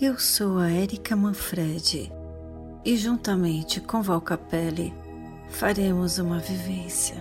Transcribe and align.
Eu 0.00 0.16
sou 0.16 0.58
a 0.58 0.70
Érica 0.70 1.16
Manfredi 1.16 2.12
e 2.84 2.96
juntamente 2.96 3.80
com 3.80 4.00
Val 4.00 4.20
Capelli 4.20 4.94
faremos 5.48 6.18
uma 6.18 6.38
vivência. 6.38 7.16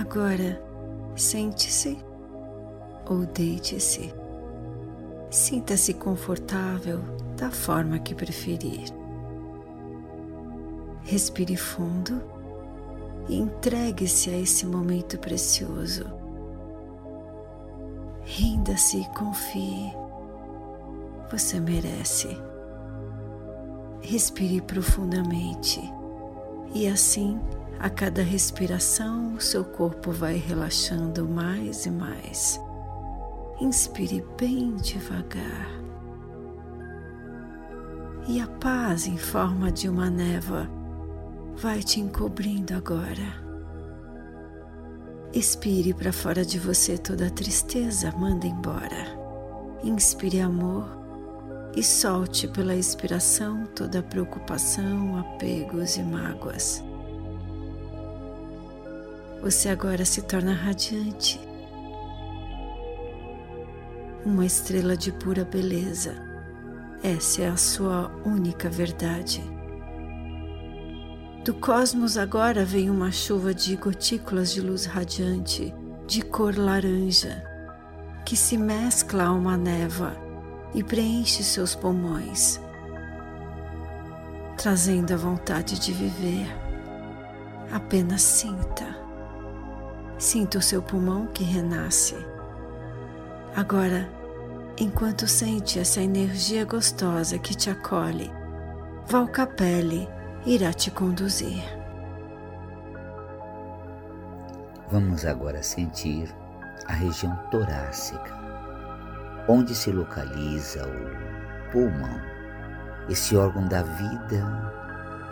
Agora, 0.00 0.60
sente-se 1.14 1.96
ou 3.08 3.24
deite-se. 3.24 4.12
Sinta-se 5.30 5.94
confortável 5.94 7.02
da 7.36 7.52
forma 7.52 8.00
que 8.00 8.12
preferir. 8.12 8.92
Respire 11.04 11.56
fundo 11.56 12.20
e 13.28 13.36
entregue-se 13.36 14.28
a 14.30 14.36
esse 14.36 14.66
momento 14.66 15.20
precioso. 15.20 16.04
Rinda-se 18.24 19.02
e 19.02 19.08
confie. 19.10 20.07
Você 21.30 21.60
merece. 21.60 22.36
Respire 24.00 24.60
profundamente 24.60 25.80
e 26.74 26.86
assim, 26.86 27.40
a 27.78 27.88
cada 27.88 28.22
respiração, 28.22 29.34
o 29.34 29.40
seu 29.40 29.64
corpo 29.64 30.10
vai 30.12 30.36
relaxando 30.36 31.26
mais 31.26 31.86
e 31.86 31.90
mais. 31.90 32.60
Inspire 33.60 34.24
bem 34.38 34.76
devagar. 34.76 35.68
E 38.28 38.40
a 38.40 38.46
paz 38.46 39.06
em 39.06 39.16
forma 39.16 39.72
de 39.72 39.88
uma 39.88 40.10
névoa 40.10 40.68
vai 41.56 41.82
te 41.82 42.00
encobrindo 42.00 42.74
agora. 42.74 43.48
Expire 45.32 45.94
para 45.94 46.12
fora 46.12 46.44
de 46.44 46.58
você 46.58 46.98
toda 46.98 47.26
a 47.26 47.30
tristeza, 47.30 48.12
manda 48.12 48.46
embora. 48.46 49.18
Inspire 49.82 50.40
amor 50.40 50.86
e 51.78 51.82
solte 51.84 52.48
pela 52.48 52.74
expiração 52.74 53.64
toda 53.66 54.02
preocupação, 54.02 55.16
apegos 55.16 55.96
e 55.96 56.02
mágoas. 56.02 56.82
Você 59.40 59.68
agora 59.68 60.04
se 60.04 60.22
torna 60.22 60.52
radiante, 60.52 61.40
uma 64.26 64.44
estrela 64.44 64.96
de 64.96 65.12
pura 65.12 65.44
beleza. 65.44 66.16
Essa 67.00 67.42
é 67.42 67.48
a 67.48 67.56
sua 67.56 68.10
única 68.26 68.68
verdade. 68.68 69.40
Do 71.44 71.54
cosmos 71.54 72.18
agora 72.18 72.64
vem 72.64 72.90
uma 72.90 73.12
chuva 73.12 73.54
de 73.54 73.76
gotículas 73.76 74.52
de 74.52 74.60
luz 74.60 74.84
radiante, 74.84 75.72
de 76.08 76.22
cor 76.22 76.58
laranja, 76.58 77.40
que 78.24 78.36
se 78.36 78.58
mescla 78.58 79.26
a 79.26 79.32
uma 79.32 79.56
névoa 79.56 80.27
e 80.74 80.82
preenche 80.82 81.42
seus 81.42 81.74
pulmões, 81.74 82.60
trazendo 84.56 85.12
a 85.14 85.16
vontade 85.16 85.78
de 85.78 85.92
viver. 85.92 86.46
Apenas 87.72 88.22
sinta. 88.22 88.96
Sinta 90.18 90.58
o 90.58 90.62
seu 90.62 90.82
pulmão 90.82 91.26
que 91.26 91.44
renasce. 91.44 92.16
Agora, 93.54 94.08
enquanto 94.78 95.26
sente 95.26 95.78
essa 95.78 96.00
energia 96.00 96.64
gostosa 96.64 97.38
que 97.38 97.54
te 97.54 97.70
acolhe, 97.70 98.30
Valcapelli 99.06 100.08
irá 100.44 100.72
te 100.72 100.90
conduzir. 100.90 101.62
Vamos 104.90 105.24
agora 105.26 105.62
sentir 105.62 106.34
a 106.86 106.92
região 106.92 107.36
torácica, 107.50 108.37
onde 109.48 109.74
se 109.74 109.90
localiza 109.90 110.86
o 110.86 111.70
pulmão, 111.72 112.20
esse 113.08 113.36
órgão 113.36 113.66
da 113.66 113.82
vida, 113.82 114.44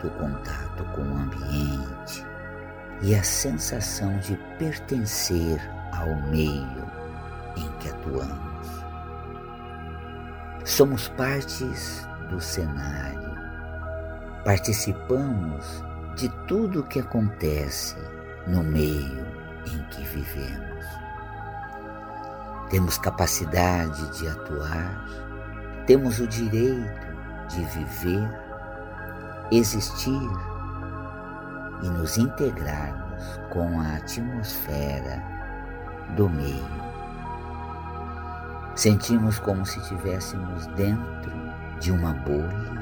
do 0.01 0.09
contato 0.11 0.83
com 0.95 1.01
o 1.01 1.17
ambiente 1.17 2.25
e 3.01 3.15
a 3.15 3.23
sensação 3.23 4.17
de 4.19 4.35
pertencer 4.57 5.61
ao 5.93 6.15
meio 6.29 6.91
em 7.55 7.69
que 7.79 7.89
atuamos. 7.89 8.67
Somos 10.65 11.07
partes 11.09 12.07
do 12.29 12.41
cenário 12.41 13.27
participamos 14.47 15.83
de 16.15 16.29
tudo 16.47 16.79
o 16.79 16.83
que 16.83 17.01
acontece 17.01 17.97
no 18.47 18.63
meio 18.63 19.27
em 19.65 19.83
que 19.89 20.01
vivemos. 20.03 20.66
Temos 22.69 22.97
capacidade 22.97 24.17
de 24.17 24.27
atuar, 24.27 25.05
temos 25.85 26.19
o 26.19 26.27
direito 26.27 27.07
de 27.49 27.63
viver, 27.63 28.29
existir 29.51 30.29
e 31.81 31.89
nos 31.89 32.17
integrarmos 32.17 33.39
com 33.51 33.79
a 33.79 33.95
atmosfera 33.95 35.23
do 36.15 36.29
meio. 36.29 36.87
Sentimos 38.75 39.39
como 39.39 39.65
se 39.65 39.79
estivéssemos 39.79 40.67
dentro 40.67 41.31
de 41.79 41.91
uma 41.91 42.13
bolha 42.13 42.77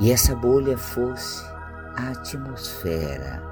e 0.00 0.10
essa 0.12 0.34
bolha 0.34 0.78
fosse 0.78 1.44
a 1.96 2.10
atmosfera 2.10 3.42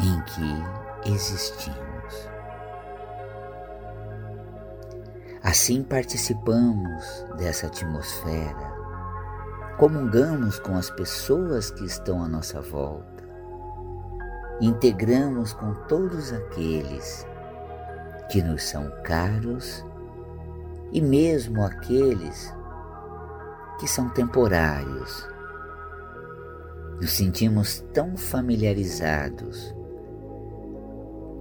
em 0.00 0.20
que 0.22 1.10
existimos. 1.12 1.95
Assim 5.46 5.84
participamos 5.84 7.24
dessa 7.38 7.68
atmosfera, 7.68 8.74
comungamos 9.78 10.58
com 10.58 10.74
as 10.74 10.90
pessoas 10.90 11.70
que 11.70 11.84
estão 11.84 12.20
à 12.20 12.26
nossa 12.26 12.60
volta, 12.60 13.22
integramos 14.60 15.52
com 15.52 15.72
todos 15.86 16.32
aqueles 16.32 17.24
que 18.28 18.42
nos 18.42 18.64
são 18.64 18.90
caros 19.04 19.86
e 20.90 21.00
mesmo 21.00 21.62
aqueles 21.62 22.52
que 23.78 23.86
são 23.86 24.08
temporários. 24.08 25.28
Nos 27.00 27.12
sentimos 27.12 27.84
tão 27.94 28.16
familiarizados 28.16 29.72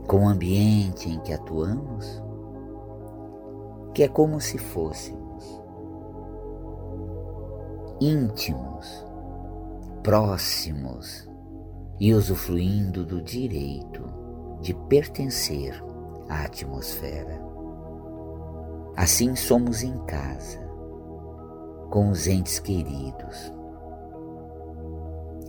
com 0.06 0.26
o 0.26 0.28
ambiente 0.28 1.10
em 1.10 1.20
que 1.22 1.34
atuamos 1.34 2.24
que 3.96 4.04
é 4.04 4.10
como 4.10 4.42
se 4.42 4.58
fôssemos 4.58 5.26
íntimos, 8.02 9.06
próximos 10.04 11.30
e 11.98 12.14
usufruindo 12.14 13.06
do 13.06 13.22
direito 13.22 14.04
de 14.60 14.74
pertencer 14.74 15.82
à 16.28 16.44
atmosfera. 16.44 17.42
Assim 18.98 19.34
somos 19.34 19.82
em 19.82 19.98
casa 20.06 20.60
com 21.90 22.10
os 22.10 22.28
entes 22.28 22.60
queridos. 22.60 23.54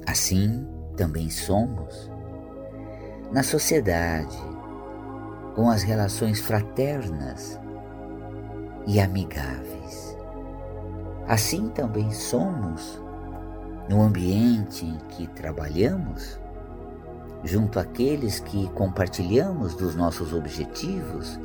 Assim 0.06 0.68
também 0.96 1.28
somos 1.30 2.12
na 3.32 3.42
sociedade, 3.42 4.38
com 5.56 5.68
as 5.68 5.82
relações 5.82 6.38
fraternas 6.38 7.58
e 8.86 9.00
amigáveis. 9.00 10.16
Assim 11.26 11.68
também 11.68 12.10
somos 12.12 13.02
no 13.88 14.02
ambiente 14.02 14.84
em 14.84 14.98
que 15.08 15.26
trabalhamos, 15.28 16.40
junto 17.44 17.78
àqueles 17.78 18.40
que 18.40 18.68
compartilhamos 18.70 19.74
dos 19.74 19.94
nossos 19.94 20.32
objetivos 20.32 21.38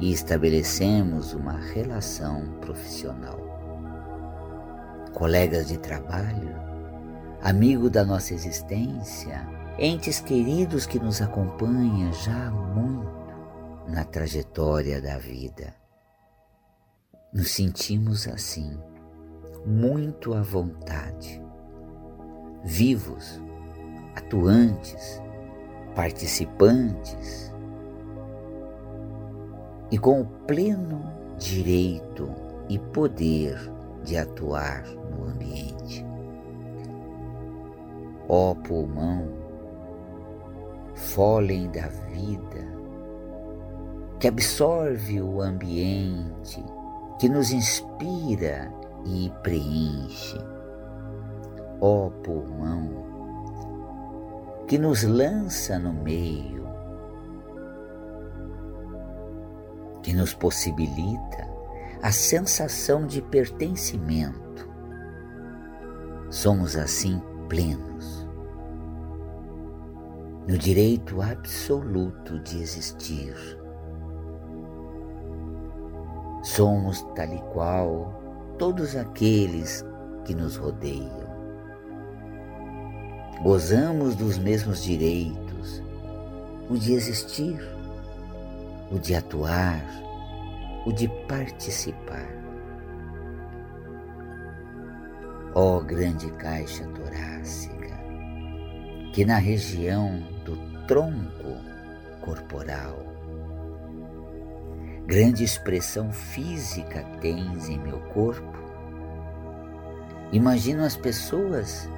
e 0.00 0.12
estabelecemos 0.12 1.32
uma 1.32 1.56
relação 1.58 2.46
profissional 2.60 3.50
colegas 5.20 5.68
de 5.68 5.78
trabalho, 5.78 6.56
amigo 7.42 7.90
da 7.90 8.04
nossa 8.04 8.32
existência, 8.32 9.46
entes 9.78 10.20
queridos 10.20 10.86
que 10.86 10.98
nos 10.98 11.20
acompanham 11.20 12.12
já 12.12 12.50
muito 12.50 13.10
na 13.88 14.04
trajetória 14.04 15.00
da 15.00 15.18
vida. 15.18 15.79
Nos 17.32 17.52
sentimos 17.52 18.26
assim, 18.26 18.76
muito 19.64 20.34
à 20.34 20.42
vontade, 20.42 21.40
vivos, 22.64 23.40
atuantes, 24.16 25.22
participantes 25.94 27.54
e 29.92 29.96
com 29.96 30.22
o 30.22 30.26
pleno 30.26 31.00
direito 31.38 32.28
e 32.68 32.80
poder 32.80 33.56
de 34.02 34.16
atuar 34.16 34.82
no 34.88 35.28
ambiente. 35.28 36.04
Ó 38.28 38.56
pulmão, 38.56 39.28
fôlei 40.96 41.68
da 41.68 41.86
vida, 41.86 42.66
que 44.18 44.26
absorve 44.26 45.22
o 45.22 45.40
ambiente, 45.40 46.60
que 47.20 47.28
nos 47.28 47.52
inspira 47.52 48.72
e 49.04 49.30
preenche. 49.42 50.38
Ó 51.78 52.06
oh, 52.06 52.10
pulmão, 52.10 52.88
que 54.66 54.78
nos 54.78 55.02
lança 55.02 55.78
no 55.78 55.92
meio, 55.92 56.66
que 60.02 60.14
nos 60.14 60.32
possibilita 60.32 61.46
a 62.02 62.10
sensação 62.10 63.06
de 63.06 63.20
pertencimento. 63.20 64.66
Somos 66.30 66.74
assim 66.74 67.20
plenos, 67.50 68.26
no 70.48 70.56
direito 70.56 71.20
absoluto 71.20 72.38
de 72.38 72.62
existir. 72.62 73.59
Somos 76.56 77.02
tal 77.14 77.32
e 77.32 77.38
qual 77.52 78.12
todos 78.58 78.96
aqueles 78.96 79.84
que 80.24 80.34
nos 80.34 80.56
rodeiam. 80.56 81.30
Gozamos 83.40 84.16
dos 84.16 84.36
mesmos 84.36 84.82
direitos, 84.82 85.80
o 86.68 86.76
de 86.76 86.94
existir, 86.94 87.56
o 88.90 88.98
de 88.98 89.14
atuar, 89.14 89.80
o 90.84 90.92
de 90.92 91.06
participar. 91.28 92.28
Ó 95.54 95.76
oh, 95.76 95.80
grande 95.80 96.32
caixa 96.32 96.84
torácica, 96.88 97.96
que 99.12 99.24
na 99.24 99.38
região 99.38 100.20
do 100.44 100.56
tronco 100.88 101.56
corporal, 102.20 103.09
grande 105.10 105.42
expressão 105.42 106.12
física 106.12 107.04
tens 107.20 107.68
em 107.68 107.76
meu 107.80 107.98
corpo. 108.14 108.56
Imagino 110.30 110.84
as 110.84 110.96
pessoas 110.96 111.90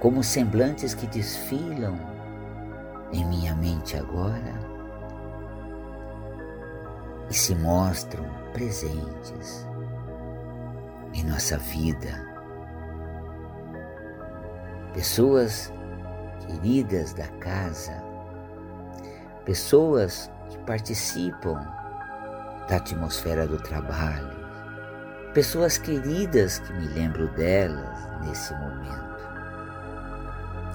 como 0.00 0.24
semblantes 0.24 0.92
que 0.92 1.06
desfilam 1.06 1.96
em 3.12 3.24
minha 3.26 3.54
mente 3.54 3.96
agora 3.96 4.58
e 7.30 7.34
se 7.34 7.54
mostram 7.54 8.24
presentes 8.52 9.64
em 11.14 11.22
nossa 11.22 11.58
vida. 11.58 12.26
Pessoas 14.92 15.72
queridas 16.48 17.12
da 17.12 17.28
casa, 17.38 18.02
pessoas 19.44 20.28
que 20.48 20.58
participam 20.58 21.66
da 22.68 22.76
atmosfera 22.76 23.46
do 23.46 23.58
trabalho, 23.58 24.36
pessoas 25.32 25.78
queridas 25.78 26.58
que 26.58 26.72
me 26.72 26.88
lembro 26.88 27.28
delas 27.28 27.98
nesse 28.24 28.52
momento. 28.54 29.06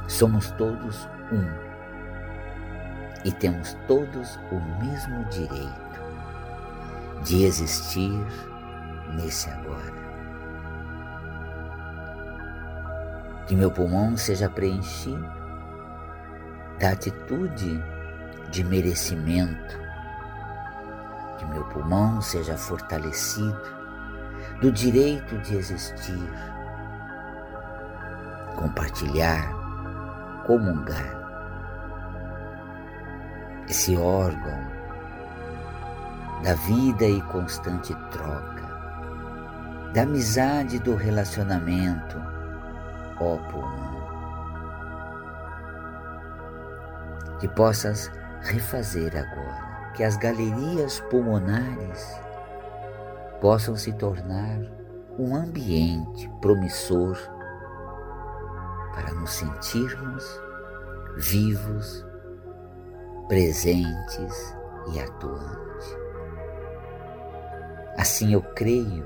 Somos 0.07 0.51
todos 0.51 1.07
um 1.31 1.71
e 3.23 3.31
temos 3.31 3.77
todos 3.88 4.39
o 4.51 4.59
mesmo 4.83 5.23
direito 5.25 5.91
de 7.23 7.44
existir 7.44 8.19
nesse 9.13 9.50
agora. 9.50 10.01
Que 13.47 13.56
meu 13.56 13.71
pulmão 13.71 14.15
seja 14.18 14.50
preenchido 14.50 15.25
da 16.79 16.91
atitude 16.91 17.83
de 18.51 18.63
merecimento, 18.65 19.80
que 21.38 21.45
meu 21.45 21.63
pulmão 21.65 22.21
seja 22.21 22.57
fortalecido 22.57 23.81
do 24.59 24.71
direito 24.71 25.38
de 25.39 25.56
existir, 25.56 26.30
compartilhar, 28.57 29.50
comungar. 30.45 31.19
Esse 33.69 33.95
órgão 33.95 34.69
da 36.44 36.54
vida 36.56 37.06
e 37.06 37.21
constante 37.21 37.95
troca, 38.12 38.69
da 39.94 40.01
amizade 40.01 40.75
e 40.75 40.80
do 40.80 40.95
relacionamento, 40.95 42.21
ó 43.18 43.38
pulmão. 43.50 43.92
Que 47.39 47.47
possas 47.47 48.12
refazer 48.42 49.16
agora, 49.16 49.92
que 49.96 50.04
as 50.04 50.18
galerias 50.18 51.00
pulmonares 51.10 52.20
possam 53.40 53.76
se 53.76 53.94
tornar 53.94 54.60
um 55.18 55.36
ambiente 55.36 56.30
promissor 56.42 57.18
para 58.94 59.14
nos 59.14 59.32
sentirmos 59.32 60.42
vivos, 61.18 62.06
presentes 63.28 64.58
e 64.94 65.00
atuantes. 65.00 65.98
Assim 67.98 68.34
eu 68.34 68.42
creio 68.42 69.06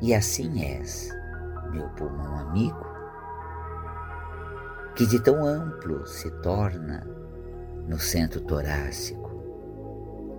e 0.00 0.14
assim 0.14 0.64
és, 0.64 1.10
meu 1.70 1.88
pulmão 1.90 2.38
amigo, 2.38 2.86
que 4.94 5.06
de 5.06 5.20
tão 5.20 5.44
amplo 5.44 6.06
se 6.06 6.30
torna 6.42 7.06
no 7.86 7.98
centro 7.98 8.40
torácico 8.40 9.30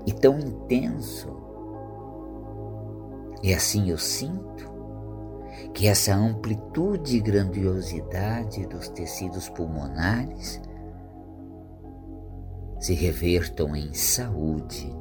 e 0.06 0.14
tão 0.14 0.40
intenso. 0.40 1.42
E 3.42 3.54
assim 3.54 3.90
eu 3.90 3.98
sinto 3.98 4.72
que 5.74 5.88
essa 5.88 6.16
amplitude 6.16 7.18
e 7.18 7.22
grandiosidade 7.22 8.66
dos 8.68 8.90
tecidos 8.90 9.50
pulmonares 9.50 10.62
se 12.80 12.94
revertam 12.94 13.76
em 13.76 13.94
saúde 13.94 14.94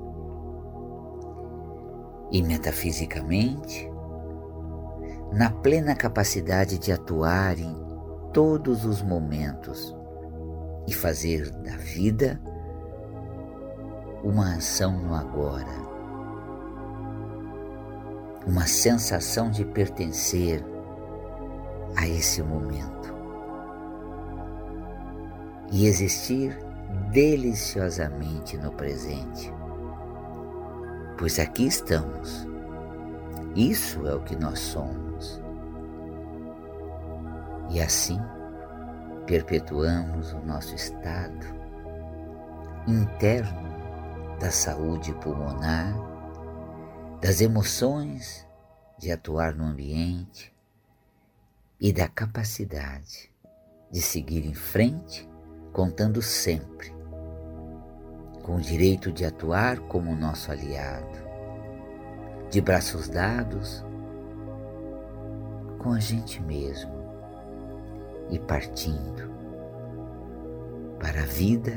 e 2.31 2.43
metafisicamente, 2.43 3.91
na 5.33 5.51
plena 5.51 5.95
capacidade 5.95 6.79
de 6.79 6.91
atuar 6.93 7.59
em 7.59 7.75
todos 8.33 8.85
os 8.85 9.03
momentos 9.03 9.95
e 10.87 10.93
fazer 10.93 11.51
da 11.51 11.77
vida 11.77 12.41
uma 14.23 14.57
ação 14.57 14.93
no 14.99 15.15
agora, 15.15 15.83
uma 18.47 18.67
sensação 18.67 19.51
de 19.51 19.65
pertencer 19.65 20.65
a 21.97 22.07
esse 22.07 22.43
momento 22.43 23.13
e 25.71 25.87
existir 25.87 26.57
deliciosamente 27.11 28.57
no 28.59 28.73
presente 28.73 29.53
pois 31.23 31.39
aqui 31.39 31.69
estamos. 31.69 32.49
Isso 33.55 34.05
é 34.09 34.13
o 34.13 34.25
que 34.25 34.35
nós 34.35 34.59
somos. 34.59 35.41
E 37.71 37.81
assim 37.81 38.21
perpetuamos 39.27 40.33
o 40.33 40.41
nosso 40.41 40.75
estado 40.75 41.47
interno 42.87 43.71
da 44.41 44.51
saúde 44.51 45.15
pulmonar, 45.15 45.95
das 47.21 47.41
emoções 47.41 48.47
de 48.99 49.13
atuar 49.13 49.55
no 49.55 49.65
ambiente 49.65 50.53
e 51.81 51.93
da 51.93 52.09
capacidade 52.09 53.31
de 53.91 54.01
seguir 54.01 54.45
em 54.45 54.55
frente, 54.55 55.29
contando 55.73 56.21
sempre 56.21 56.93
com 58.43 58.57
o 58.57 58.61
direito 58.61 59.13
de 59.13 59.25
atuar 59.25 59.79
como 59.81 60.17
nosso 60.17 60.51
aliado, 60.51 61.19
de 62.51 62.61
braços 62.61 63.09
dados 63.09 63.85
com 65.79 65.93
a 65.93 66.01
gente 66.01 66.41
mesmo 66.43 66.92
e 68.33 68.39
partindo 68.39 69.31
para 70.99 71.21
a 71.21 71.27
vida, 71.27 71.73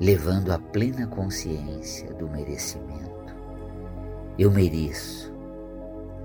levando 0.00 0.50
a 0.50 0.58
plena 0.58 1.06
consciência 1.06 2.12
do 2.14 2.28
merecimento. 2.28 3.34
Eu 4.36 4.50
mereço 4.50 5.32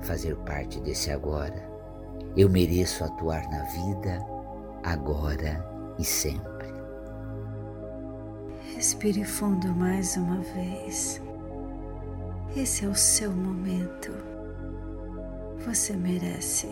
fazer 0.01 0.35
parte 0.37 0.79
desse 0.81 1.11
agora. 1.11 1.69
Eu 2.35 2.49
mereço 2.49 3.03
atuar 3.03 3.47
na 3.49 3.63
vida 3.63 4.25
agora 4.83 5.63
e 5.99 6.03
sempre. 6.03 6.73
Respire 8.73 9.23
fundo 9.23 9.67
mais 9.75 10.17
uma 10.17 10.39
vez. 10.41 11.21
Esse 12.55 12.85
é 12.85 12.87
o 12.87 12.95
seu 12.95 13.31
momento. 13.31 14.11
Você 15.65 15.93
merece. 15.93 16.69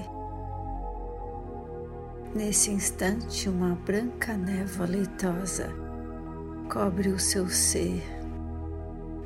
Nesse 2.36 2.72
instante, 2.72 3.48
uma 3.48 3.76
branca 3.86 4.34
névoa 4.34 4.88
leitosa 4.88 5.70
cobre 6.68 7.10
o 7.10 7.20
seu 7.20 7.48
ser 7.48 8.04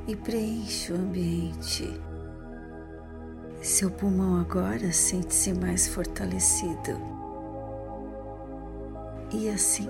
e 0.05 0.13
preenche 0.13 0.91
o 0.91 0.97
ambiente. 0.97 1.89
Seu 3.61 3.89
pulmão 3.89 4.41
agora 4.41 4.91
sente-se 4.91 5.53
mais 5.53 5.87
fortalecido. 5.87 6.99
E 9.31 9.47
assim, 9.47 9.87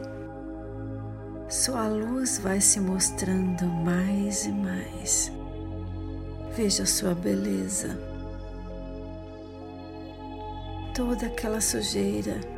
sua 1.50 1.88
luz 1.88 2.38
vai 2.38 2.62
se 2.62 2.80
mostrando 2.80 3.66
mais 3.66 4.46
e 4.46 4.52
mais. 4.52 5.32
Veja 6.56 6.86
sua 6.86 7.16
beleza. 7.16 7.98
Toda 10.94 11.26
aquela 11.26 11.62
sujeira 11.62 12.57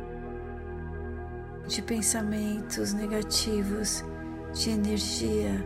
de 1.70 1.80
pensamentos 1.82 2.92
negativos, 2.92 4.04
de 4.52 4.70
energia 4.70 5.64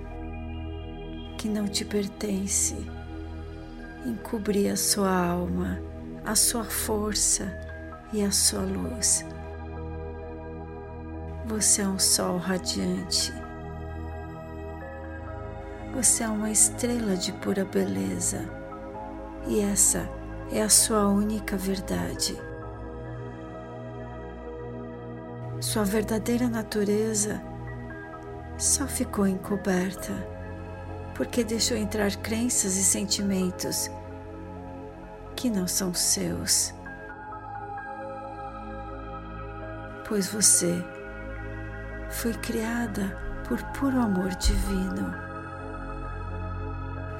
que 1.38 1.49
não 1.49 1.66
te 1.66 1.82
pertence, 1.82 2.76
encobrir 4.04 4.70
a 4.70 4.76
sua 4.76 5.11
alma, 5.11 5.80
a 6.23 6.34
sua 6.34 6.62
força 6.62 7.50
e 8.12 8.23
a 8.23 8.30
sua 8.30 8.61
luz. 8.61 9.25
Você 11.46 11.80
é 11.80 11.88
um 11.88 11.99
sol 11.99 12.37
radiante. 12.37 13.32
Você 15.94 16.23
é 16.23 16.28
uma 16.28 16.50
estrela 16.50 17.16
de 17.16 17.32
pura 17.32 17.64
beleza. 17.64 18.46
E 19.46 19.61
essa 19.61 20.06
é 20.52 20.61
a 20.61 20.68
sua 20.68 21.08
única 21.08 21.56
verdade. 21.56 22.37
Sua 25.64 25.83
verdadeira 25.83 26.47
natureza 26.47 27.42
só 28.59 28.87
ficou 28.87 29.26
encoberta 29.26 30.12
porque 31.14 31.42
deixou 31.42 31.75
entrar 31.75 32.14
crenças 32.16 32.76
e 32.76 32.85
sentimentos 32.85 33.90
que 35.35 35.49
não 35.49 35.66
são 35.66 35.94
seus. 35.94 36.75
Pois 40.06 40.28
você 40.28 40.85
foi 42.11 42.35
criada 42.35 43.18
por 43.49 43.61
puro 43.73 43.99
amor 43.99 44.35
divino. 44.35 45.14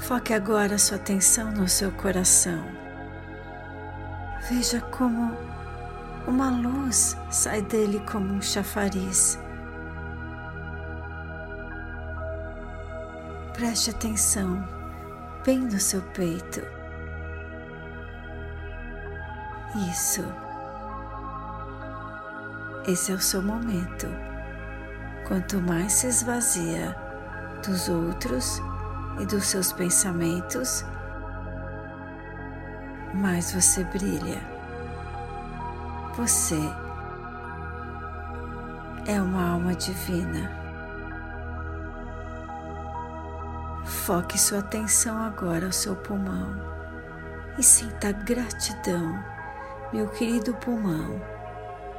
Foque 0.01 0.35
agora 0.35 0.77
sua 0.77 0.99
atenção 0.99 1.51
no 1.51 1.67
seu 1.67 1.91
coração. 1.93 2.63
Veja 4.51 4.83
como 4.83 5.54
uma 6.27 6.51
luz 6.51 7.17
sai 7.31 7.63
dele 7.63 8.01
como 8.11 8.33
um 8.33 8.41
chafariz. 8.41 9.39
Preste 13.53 13.91
atenção 13.91 14.67
bem 15.45 15.61
no 15.61 15.79
seu 15.79 16.01
peito. 16.03 16.61
Isso. 19.91 20.25
Esse 22.87 23.13
é 23.13 23.15
o 23.15 23.21
seu 23.21 23.43
momento. 23.43 24.07
Quanto 25.27 25.61
mais 25.61 25.93
se 25.93 26.07
esvazia 26.07 26.95
dos 27.67 27.89
outros 27.89 28.61
e 29.21 29.27
dos 29.27 29.47
seus 29.47 29.73
pensamentos, 29.73 30.85
mais 33.15 33.53
você 33.53 33.85
brilha. 33.85 34.54
Você 36.17 36.61
é 39.05 39.21
uma 39.21 39.51
alma 39.51 39.75
divina. 39.75 40.49
Foque 43.85 44.39
sua 44.39 44.61
atenção 44.61 45.19
agora 45.19 45.67
ao 45.67 45.73
seu 45.73 45.97
pulmão 45.97 46.55
e 47.59 47.63
sinta 47.65 48.13
gratidão, 48.13 49.19
meu 49.93 50.07
querido 50.09 50.55
pulmão. 50.55 51.21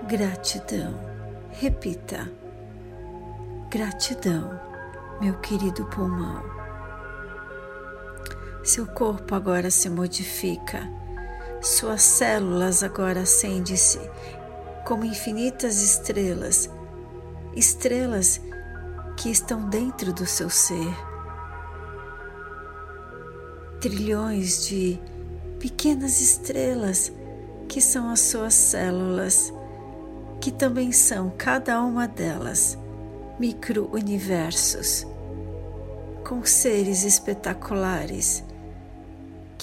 Gratidão. 0.08 0.94
Repita. 1.52 2.32
Gratidão, 3.70 4.58
meu 5.20 5.34
querido 5.40 5.86
pulmão. 5.88 6.42
Seu 8.64 8.88
corpo 8.88 9.36
agora 9.36 9.70
se 9.70 9.90
modifica, 9.90 10.90
suas 11.66 12.04
células 12.04 12.84
agora 12.84 13.22
acendem-se 13.22 14.00
como 14.86 15.04
infinitas 15.04 15.82
estrelas, 15.82 16.70
estrelas 17.56 18.40
que 19.18 19.32
estão 19.32 19.68
dentro 19.68 20.14
do 20.14 20.28
seu 20.28 20.48
ser. 20.48 20.96
Trilhões 23.82 24.68
de 24.68 25.00
pequenas 25.60 26.22
estrelas 26.22 27.12
que 27.68 27.82
são 27.82 28.12
as 28.12 28.20
suas 28.20 28.54
células, 28.54 29.52
que 30.40 30.52
também 30.52 30.92
são 30.92 31.34
cada 31.36 31.82
uma 31.82 32.08
delas 32.08 32.78
micro-universos 33.40 35.06
com 36.24 36.46
seres 36.46 37.04
espetaculares 37.04 38.45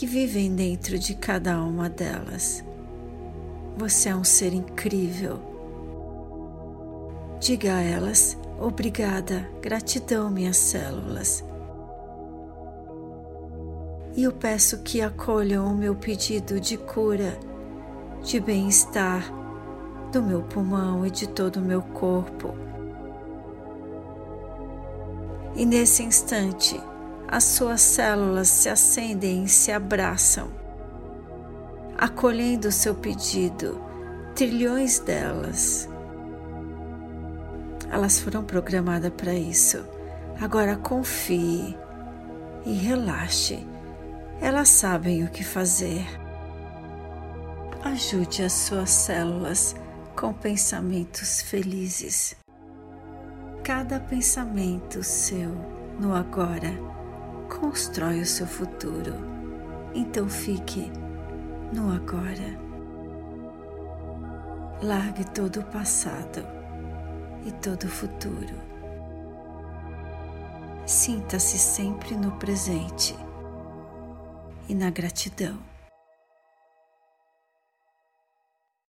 que 0.02 0.06
vivem 0.06 0.52
dentro 0.52 0.98
de 0.98 1.14
cada 1.14 1.62
uma 1.62 1.88
delas. 1.88 2.64
Você 3.76 4.08
é 4.08 4.16
um 4.16 4.24
ser 4.24 4.52
incrível. 4.52 5.38
Diga 7.38 7.76
a 7.76 7.80
elas: 7.80 8.36
obrigada, 8.58 9.48
gratidão, 9.60 10.28
minhas 10.28 10.56
células. 10.56 11.44
E 14.16 14.24
eu 14.24 14.32
peço 14.32 14.82
que 14.82 15.00
acolham 15.00 15.72
o 15.72 15.76
meu 15.76 15.94
pedido 15.94 16.58
de 16.58 16.76
cura, 16.76 17.38
de 18.24 18.40
bem-estar 18.40 19.22
do 20.10 20.20
meu 20.20 20.42
pulmão 20.42 21.06
e 21.06 21.12
de 21.12 21.28
todo 21.28 21.58
o 21.58 21.64
meu 21.64 21.80
corpo 21.80 22.52
e 25.54 25.66
nesse 25.66 26.02
instante 26.02 26.80
as 27.32 27.44
suas 27.44 27.80
células 27.80 28.46
se 28.46 28.68
acendem 28.68 29.44
e 29.44 29.48
se 29.48 29.72
abraçam, 29.72 30.50
acolhendo 31.96 32.68
o 32.68 32.72
seu 32.72 32.94
pedido, 32.94 33.80
trilhões 34.34 34.98
delas. 34.98 35.88
Elas 37.90 38.20
foram 38.20 38.44
programadas 38.44 39.10
para 39.16 39.32
isso. 39.32 39.82
Agora 40.38 40.76
confie 40.76 41.74
e 42.66 42.74
relaxe. 42.74 43.66
Elas 44.38 44.68
sabem 44.68 45.24
o 45.24 45.30
que 45.30 45.42
fazer. 45.42 46.04
Ajude 47.82 48.42
as 48.42 48.52
suas 48.52 48.90
células 48.90 49.74
com 50.14 50.34
pensamentos 50.34 51.40
felizes. 51.40 52.36
Cada 53.64 53.98
pensamento 53.98 55.02
seu 55.02 55.50
no 55.98 56.14
agora 56.14 57.01
constrói 57.60 58.20
o 58.20 58.26
seu 58.26 58.46
futuro. 58.46 59.14
Então 59.94 60.28
fique 60.28 60.90
no 61.72 61.92
agora. 61.92 62.58
Largue 64.82 65.24
todo 65.26 65.60
o 65.60 65.64
passado 65.64 66.44
e 67.46 67.52
todo 67.52 67.84
o 67.84 67.88
futuro. 67.88 68.54
Sinta-se 70.86 71.58
sempre 71.58 72.16
no 72.16 72.32
presente 72.32 73.14
e 74.68 74.74
na 74.74 74.90
gratidão. 74.90 75.71